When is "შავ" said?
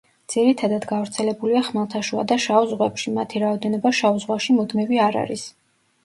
2.45-2.65, 3.99-4.17